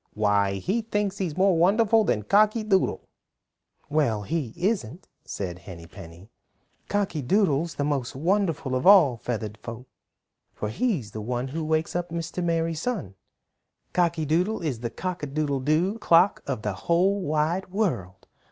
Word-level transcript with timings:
Why, 0.15 0.53
he 0.55 0.81
thinks 0.81 1.19
he's 1.19 1.37
more 1.37 1.55
wonderful 1.55 2.03
than 2.03 2.23
Cocky 2.23 2.63
Doodle." 2.63 3.07
"Well, 3.87 4.23
he 4.23 4.51
isn't," 4.57 5.07
said 5.25 5.59
Henny 5.59 5.85
Penny. 5.85 6.31
"Cocky 6.89 7.21
Doodle's 7.21 7.75
the 7.75 7.83
most 7.83 8.15
wonderful 8.15 8.73
of 8.73 8.87
all 8.87 9.17
the 9.17 9.23
Feathered 9.23 9.59
Folk, 9.61 9.87
for 10.55 10.69
he's 10.69 11.11
the 11.11 11.21
one 11.21 11.49
who 11.49 11.63
wakes 11.63 11.95
up 11.95 12.09
Mr. 12.09 12.43
Merry 12.43 12.73
Sun. 12.73 13.13
Cocky 13.93 14.25
Doodle 14.25 14.63
is 14.63 14.79
the 14.79 14.89
cock 14.89 15.21
a 15.21 15.27
doodle 15.27 15.59
do 15.59 15.99
clock 15.99 16.41
of 16.47 16.63
the 16.63 16.73
whole 16.73 17.21
wide 17.21 17.69
world. 17.69 18.25